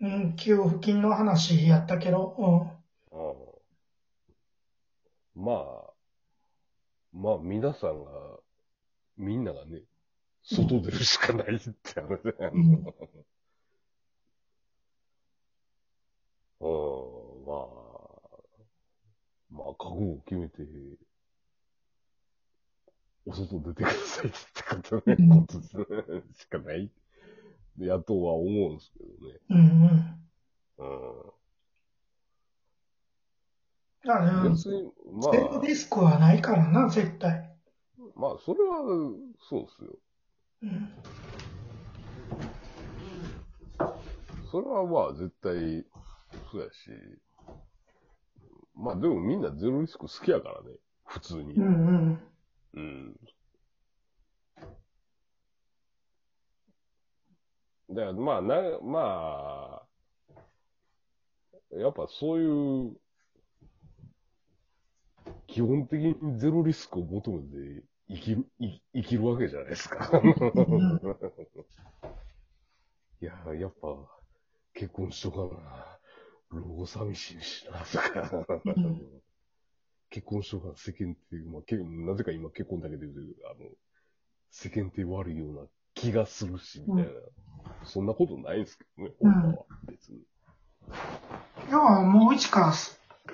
[0.00, 2.74] うん、給付金の話やったけど、
[3.12, 3.56] ああ
[5.34, 5.92] まあ、
[7.12, 8.10] まあ皆さんが、
[9.16, 9.82] みんながね、
[10.42, 12.62] 外出るしかないって話だようん。
[16.60, 16.68] う
[17.42, 17.66] ん、まあ、
[19.50, 20.62] まあ覚悟を決めて、
[23.26, 25.46] お外出てくださいってことね、うん。
[25.46, 25.60] こと
[26.38, 26.90] しかない。
[27.78, 29.38] やとは思うんですけどね。
[29.50, 29.66] うん、うん。
[30.78, 30.82] う
[34.48, 34.52] ん。
[34.52, 37.50] 別に、まゼロあ、リスクはないからな、絶対。
[38.14, 38.78] まあ、それは、
[39.48, 39.98] そうですよ。
[40.62, 40.92] うん。
[44.50, 45.84] それはまあ、絶対、
[46.50, 46.90] そうやし。
[48.74, 50.76] まあ、でもみんなゼロリスク好きやからね。
[51.06, 51.54] 普通に。
[51.54, 52.20] うん、うん。
[52.74, 53.16] うん。
[57.96, 59.80] だから、まあ、な、ま
[61.72, 62.46] あ、やっぱそうい
[62.90, 62.96] う、
[65.46, 70.18] 基本的にゼロリスクを求めて生きる、い生きるわけじゃないですか。
[70.18, 70.28] ん
[73.22, 73.96] いや、やっぱ、
[74.74, 75.98] 結婚しとかな。
[76.50, 78.20] 老後寂しいしな、とか。
[78.78, 79.22] ん
[80.10, 83.70] 結婚しとかな世間っていう、まあ、けなぜか今結婚だけであの、
[84.50, 85.66] 世間って悪いような
[86.06, 87.10] 気がするし、みたいな。
[87.84, 89.64] そんなことないんですけどね、うん本当は。
[89.88, 90.22] 別に。
[91.70, 92.72] 要はもう一から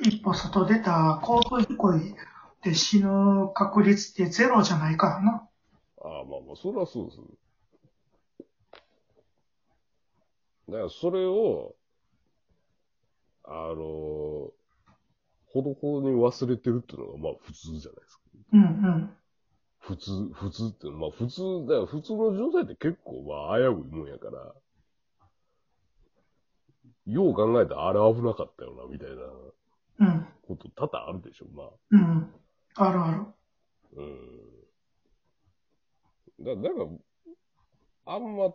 [0.00, 1.92] 一歩外出た交通事故
[2.62, 5.48] で死ぬ確率ってゼロじゃないからな。
[6.02, 7.18] ああ、まあまあ、それはそうです。
[10.68, 11.74] だから、それを、
[13.44, 14.52] あの、
[15.52, 18.22] ほどほどに忘れてるっていうのが、まあ普通じゃないですか。
[18.52, 19.16] うんうん。
[19.82, 24.54] 普通、普通ってまあ普通、だから普通の状態って結構まあ危ういもんやから、
[27.06, 29.16] よう考えたらあれ危なかったよな、みたいな
[29.98, 30.26] うん。
[30.46, 31.70] こと多々あるでしょ、まあ。
[31.90, 32.32] うん。
[32.76, 33.26] あるある。
[33.96, 34.02] う
[36.44, 36.62] ん。
[36.62, 36.86] だ、だから、
[38.14, 38.48] あんま、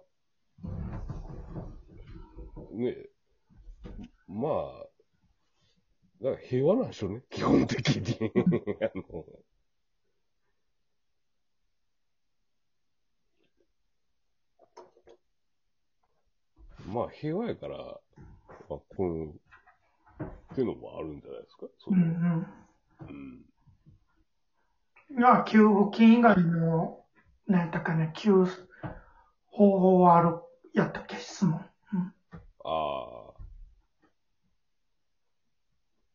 [2.71, 3.09] ねえ、
[4.27, 4.87] まあ、
[6.21, 8.31] だから平和なんでしょうね、基本的に。
[8.81, 9.25] あの、
[16.87, 17.99] まあ平和やから、まあ
[18.69, 19.33] この、
[20.23, 22.47] っていうのもあるんじゃないですか、そうんのうん。
[23.09, 23.45] うん。
[25.19, 27.03] いや、給付金以外の、
[27.45, 28.45] 何やったかね、給、
[29.51, 30.37] 方法はある、
[30.73, 31.59] やったっけ、質問。
[31.93, 32.13] うん。
[32.63, 33.33] ああ。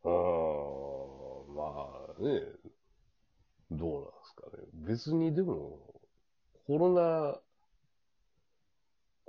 [0.05, 0.11] ああ、
[1.55, 1.63] ま
[2.19, 2.41] あね、
[3.71, 4.65] どうなんですかね。
[4.75, 5.79] 別にでも、
[6.67, 7.39] コロナ、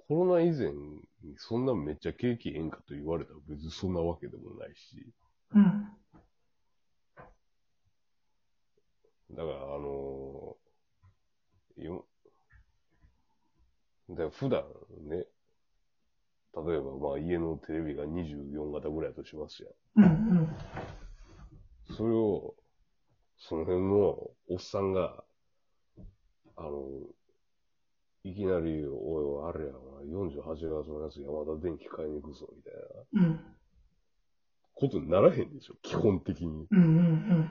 [0.07, 5.13] コロナ以前にそんなめっちゃ景気変化と言われたら別にそんなわけでもないし。
[5.53, 5.87] うん。
[9.31, 10.57] だから、あの
[11.77, 12.05] よ、
[14.09, 14.63] だ普段
[15.07, 15.25] ね、
[16.55, 20.05] 例えばまあ家のテレビが24型ぐらいだとしますやん。
[20.05, 20.55] うんうん。
[21.95, 22.55] それを、
[23.37, 23.93] その辺の
[24.49, 25.23] おっさんが、
[26.55, 26.89] あの、
[28.23, 32.73] いきなり、おいおい、あれやな、48月のやつ山田電機買いに行くぞ、みたい
[33.21, 33.39] なうん。
[34.75, 36.67] ことにならへんでしょ、基本的に。
[36.71, 37.49] うんうん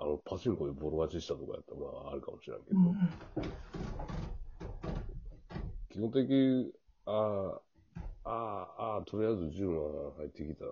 [0.00, 2.86] あの、パチンコでボロ勝ちしたとかやったら、まあ、あるかもしれんけど、うん。
[2.86, 2.94] うん
[5.90, 6.70] 基本的に、
[7.06, 7.12] あ
[8.24, 8.30] あ、あ
[8.78, 10.70] あ、ああ、とりあえず10万入ってきたら、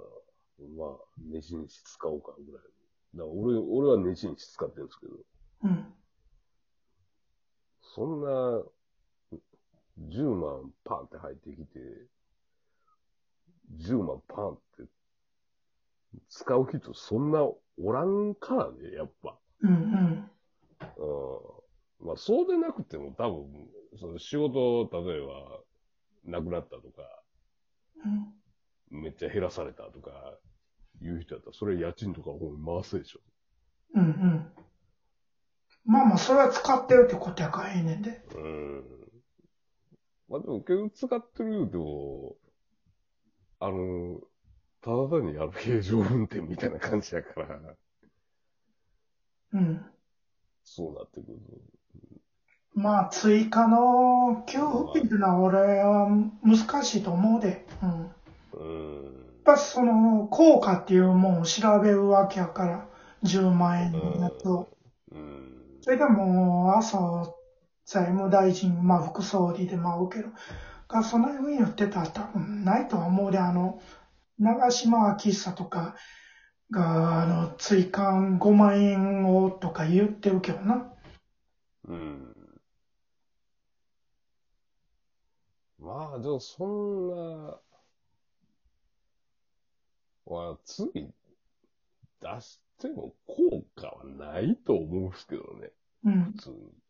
[0.76, 2.62] まあ、ネジにし使おうか、ぐらい。
[3.14, 5.12] だから俺、俺はネジにし使ってるんですけど、
[5.64, 5.94] うん。
[7.80, 8.62] そんな、
[9.98, 11.78] 10万パンって入ってきて、
[13.78, 14.84] 10万パンって、
[16.28, 19.36] 使う人そんなおらんからね、やっぱ。
[19.62, 20.30] うんうん。
[22.00, 22.06] うん。
[22.06, 23.68] まあ、そうでなくても多分、
[23.98, 25.60] その仕事、例えば、
[26.24, 27.22] なくなったとか、
[28.04, 29.03] うん。
[29.03, 30.38] めっちゃ減らされたとか、
[31.00, 33.21] いう人やったら、それ家賃とかの方に回すでしょ。
[33.94, 34.53] うんうん。
[35.84, 38.22] まあまあ、それは使ってるってことやからええねんで。
[38.34, 38.96] うん。
[40.28, 42.36] まあでも、結局使ってる言うても、
[43.60, 44.20] あの、
[44.82, 47.76] ただ単にあの平常運転みたいな感じやから、
[49.52, 49.84] うん。
[50.62, 51.38] そうなってくる。
[52.76, 56.08] まあ、追加の給付金っていうのは俺は
[56.44, 57.66] 難しいと思うで。
[57.82, 57.88] うん。
[57.90, 58.10] やっ
[58.52, 59.36] うん。
[59.44, 62.86] ぱその、効果っていうもんを調べるわけやから、
[63.22, 64.68] 10万円のやつを。
[65.12, 65.76] うん。
[65.80, 67.34] それでも、麻生
[67.86, 70.34] 財務大臣、まあ副総理でもあるけど、
[70.88, 73.80] がそんな風に言ってたら多分ないとは思うで、あの、
[74.38, 75.97] 長島昭久とか
[76.71, 80.92] が、あの、追加5万円をとか言ってるけどな。
[81.88, 82.36] うん。
[85.78, 87.60] まあ、でもそんな、
[90.27, 90.91] まあ、次
[92.21, 95.71] 出しても効果はないと思うんですけどね、
[96.04, 96.38] うん普。
[96.42, 96.85] 通に。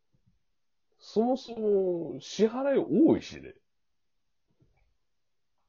[1.07, 3.55] そもそも支払い多いしね。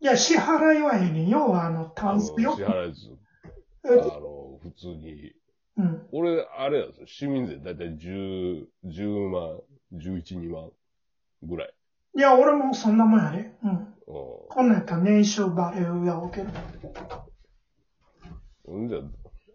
[0.01, 1.27] いや、支払いはええねん。
[1.27, 2.63] 要は、あの、あの単数よ支。
[2.63, 3.11] 払いず、
[3.83, 5.31] あえの、普通に。
[5.77, 6.07] うん。
[6.11, 7.07] 俺、あれなんですよ。
[7.07, 9.61] 市民税だいたい10、10万、
[9.93, 10.71] 11、2万
[11.43, 11.73] ぐらい。
[12.15, 13.55] いや、俺もそんなもんやで。
[13.63, 13.73] うん。
[13.73, 16.49] うこんなんやったら年収バレるやろうけど。
[18.73, 18.85] ん。
[18.85, 18.97] んじゃ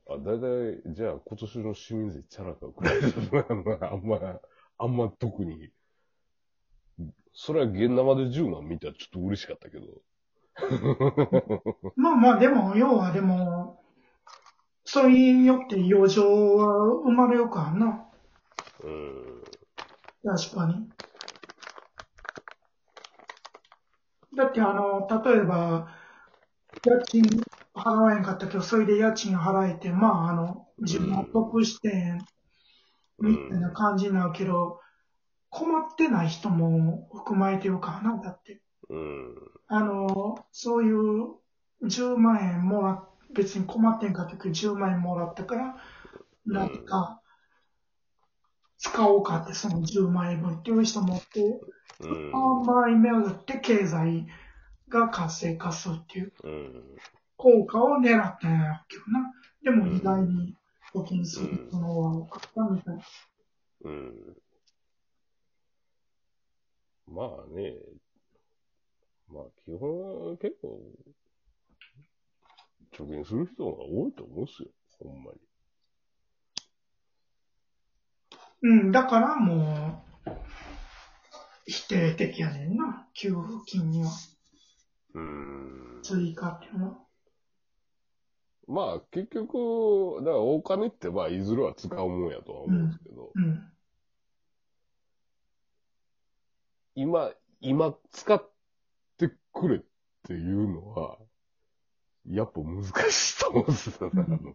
[0.08, 3.90] あ、あ、だいたい、じゃあ今年の市民税チャラかくらいだな。
[3.90, 4.20] あんま、
[4.78, 5.70] あんま特に。
[7.34, 9.86] それは現生で10万見たらちょっと嬉しかったけど。
[11.96, 13.82] まあまあ、でも、要はでも、
[14.84, 18.06] それによって余剰は生まれるからな。
[18.80, 19.42] うん。
[20.24, 20.88] 確かに。
[24.36, 25.88] だってあの、例えば、
[26.84, 32.20] 家賃払わへんかったけど、それで家賃払えて、まああの、自分の得して、
[33.22, 34.80] みたいな感じになるけど、
[35.48, 38.60] 困ってない人も含まれてるからな、だって。
[38.88, 39.34] うん。
[39.68, 41.36] あの、そういう
[41.84, 45.76] 10万円もらっ、別に困ってんかったけど、10万円もらったから、
[46.46, 47.20] なんか、
[48.78, 51.60] 使おうかって、その10万円分っていう人もって、
[52.00, 52.30] うん。
[52.34, 54.26] あんまり目を打って経済
[54.88, 56.82] が活性化するっていううん。
[57.36, 59.32] 効果を狙ってんやけどな。
[59.62, 60.56] でも意外に
[60.94, 63.02] 募金する人の方が多かったみたいな。
[63.84, 64.36] うん。
[67.08, 67.74] まあね、
[69.28, 70.80] まあ基本は結構、
[72.92, 74.68] 貯金する人が多いと思うんすよ。
[74.98, 75.38] ほんまに。
[78.64, 80.30] うん、だからもう、
[81.66, 83.08] 否定的やねんな。
[83.14, 84.10] 給付金には
[85.14, 86.00] うーん。
[86.02, 87.11] 追加っていうのは。
[88.68, 93.72] まあ結局、だからお金ってまあいずれは使うもんやとは思うんですけど、うん。
[96.94, 98.50] 今、今使っ
[99.18, 99.80] てくれっ
[100.24, 101.18] ていうのは、
[102.28, 104.54] やっぱ難しいと思うんですよね。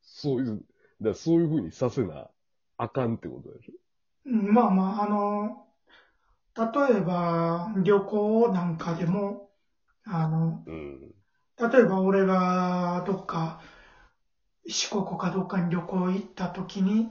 [0.00, 0.64] そういう、
[1.00, 2.30] だそういう風にさせな
[2.78, 3.72] あかんってことでしょ？
[4.26, 5.66] うんまあまあ、あの、
[6.56, 9.50] 例えば旅行なんかでも、
[10.04, 11.14] あの、うん。
[11.58, 13.60] 例えば俺がどっか、
[14.66, 17.08] 四国かどっかに旅行行った時に、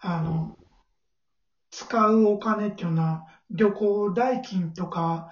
[0.00, 0.56] あの、
[1.70, 5.30] 使うお金っていうのは、旅行代金とか、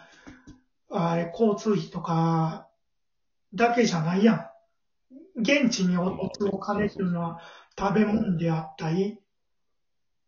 [0.90, 2.68] あれ、交通費とか、
[3.54, 5.40] だけじゃないやん。
[5.40, 7.40] 現地に落とすお金っていうのは、
[7.78, 9.20] 食べ物であったり、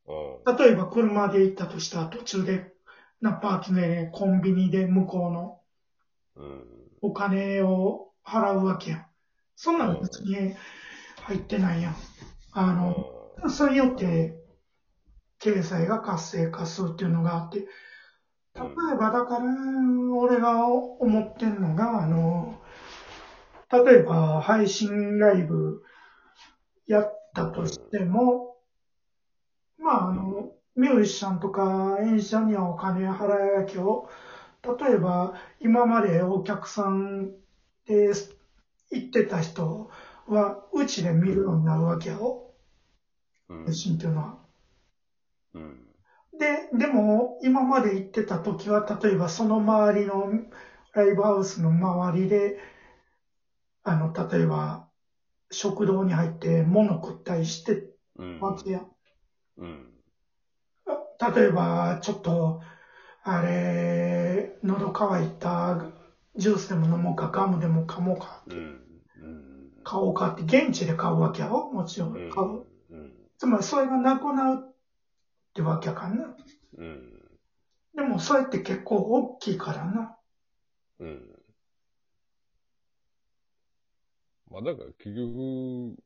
[0.07, 0.57] うん。
[0.57, 2.73] 例えば車で行ったとしたら途中で、
[3.21, 5.61] なパーツでコンビニで向こうの
[6.37, 6.65] うん。
[7.03, 9.07] お金を払うわけやん。
[9.57, 10.55] そんなの別に
[11.23, 11.95] 入ってないやん。
[12.53, 14.35] あの、それによって
[15.39, 17.61] 経済が活性化するっていうのがあって、
[18.55, 19.45] 例えばだから、
[20.17, 22.61] 俺が思ってんのが、あの、
[23.71, 25.83] 例えば配信ライブ
[26.87, 28.57] やったとしても、
[29.79, 33.83] まああの、ミュージシャンとか演者にはお金払えなきゃ、
[34.89, 37.33] 例えば今までお客さん
[37.91, 38.13] で
[38.93, 39.91] 行ってた人
[40.29, 42.55] はうちで見るようになるわけやろ、
[43.49, 44.39] うんっていうのは。
[45.55, 45.87] うん。
[46.39, 50.31] で、でも、今まで行ってた時は、例えばその周りの
[50.93, 52.59] ライブハウスの周りで、
[53.83, 54.89] あの、例えば、
[55.51, 58.41] 食堂に入って物食ったりしてうん。
[58.41, 58.85] わけや。
[59.59, 59.91] うん。
[61.35, 62.61] 例えば、ちょっと、
[63.23, 65.77] あれ、喉乾いた
[66.37, 68.55] ジュースでも飲もうか、ガムでも噛もうか、うん。
[68.55, 69.71] うん。
[69.83, 71.71] 買おうかって現地で買うわけやろ？
[71.73, 72.67] もちろん買う。
[72.91, 73.13] うん。
[73.39, 74.75] つまり、それがなくなるっ
[75.55, 76.37] てわけやからな。
[76.79, 77.13] うん。
[77.95, 80.17] でも、それって結構大きいからな。
[81.01, 81.37] うん。
[84.51, 85.97] まあだから結局、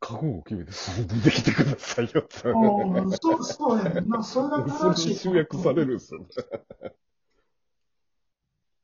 [0.00, 2.48] 覚悟決めてすぐ出てきてくださいよって。
[2.48, 4.22] うんそう、そうやな。
[4.22, 5.08] それが正しい。
[5.10, 6.26] に集約されるんですよね。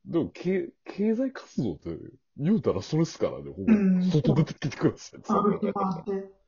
[0.07, 1.89] でも、経経済活動って、
[2.37, 3.71] 言うたらそれっすからね、ほぼ。
[3.71, 5.29] うん外出てきてくださいって。
[5.29, 6.45] 歩き回って。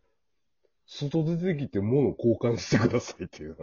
[0.85, 3.57] 外出てきて物交換してくださいっていう。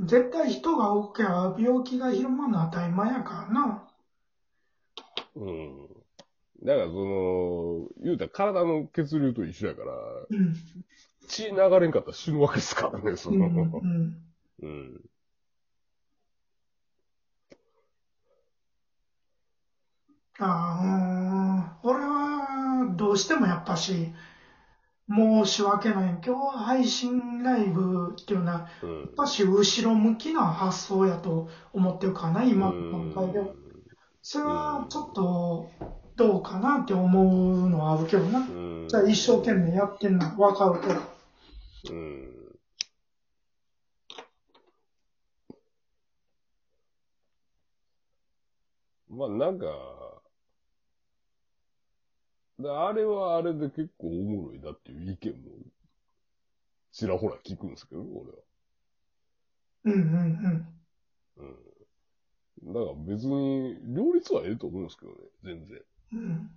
[0.00, 3.88] 絶対人が多ければ病気が広まるのは当たり前やからな。
[5.34, 5.88] うん。
[6.64, 9.92] だからその、言うたら体の血流と一緒やから、
[10.30, 10.54] うん。
[11.28, 13.38] 血流れんかったら死ぬわけですからね、そうん。
[13.38, 13.46] の。
[13.46, 14.22] うん。
[14.62, 15.00] うん。
[20.40, 21.90] ああ、うん。
[21.90, 24.12] 俺は、どうしてもやっぱし、
[25.10, 26.18] 申し訳ない。
[26.24, 33.46] 今日配信ライブっていうのは、うんやっぱし後ろ向きな発想やと思ってるからな、今の段階では。
[34.22, 35.70] それはちょっと、
[36.16, 38.40] どうかなって思うのはあるけどな。
[38.40, 38.86] うん。
[38.88, 41.00] じゃあ一生懸命やってんのわかるけど。
[41.90, 42.28] うん。
[49.08, 49.66] まあなんか、
[52.60, 55.50] だあれはあれで結構おもろいなっていう意見も、
[56.92, 58.38] ちらほら聞くんですけど、俺は。
[59.84, 60.78] うんうん
[61.36, 61.56] うん。
[62.72, 65.80] だから別に、両立はええと思うんですけどね、全然。
[66.12, 66.18] うん。
[66.18, 66.50] うん。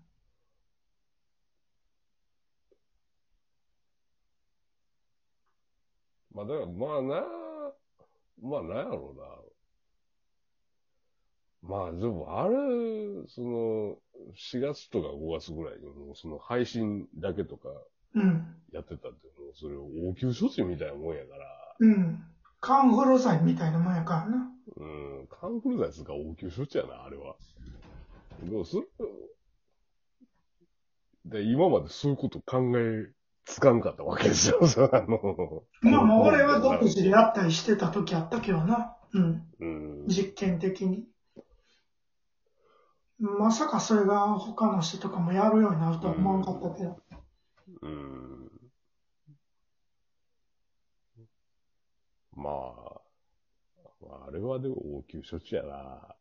[6.34, 7.24] まあだから、まあな、
[8.42, 9.26] まあなんやろうな。
[11.62, 13.98] まあでも、あれ、その、
[14.36, 17.70] 4月とか5月ぐらいにもうその配信だけとか
[18.14, 18.56] うん。
[18.72, 22.24] やってたって、もうそれ応急処置みたいなもんやから、うん。
[22.60, 24.52] カンフル剤みたいなもんやからな。
[24.78, 24.86] う
[25.24, 27.36] ん、カンフル剤つうか応急処置やな、あれは。
[28.44, 28.88] でもそれ、
[31.26, 33.12] で、今までそういうこと考え
[33.46, 35.64] つかんかったわけですよ、そのあの。
[35.82, 38.96] まあまあ俺は独自でやったりしてた時あったけどな。
[39.14, 39.44] うん。
[39.60, 40.08] うん。
[40.08, 41.06] 実験的に。
[43.22, 46.98] まさかそれが他の人とかもやるようになるとは思わなかったけど。
[47.84, 48.52] うん。
[52.36, 53.02] まあ、
[54.02, 56.16] まああれはでも応急処置やな。